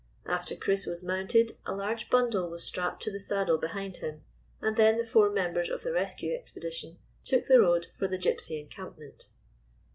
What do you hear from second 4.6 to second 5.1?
then the